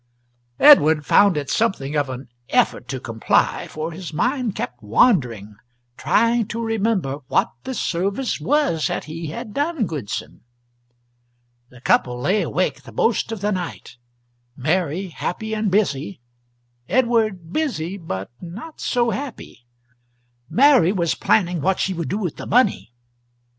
[0.59, 5.57] Edward found it something of an effort to comply, for his mind kept wandering
[5.95, 10.41] trying to remember what the service was that he had done Goodson.
[11.69, 13.97] The couple lay awake the most of the night,
[14.57, 16.19] Mary happy and busy,
[16.89, 19.67] Edward busy, but not so happy.
[20.49, 22.91] Mary was planning what she would do with the money.